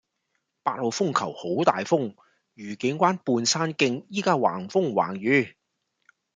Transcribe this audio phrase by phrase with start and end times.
[0.63, 2.15] 八號風球好大風，
[2.55, 5.55] 愉景灣畔山徑依家橫風橫雨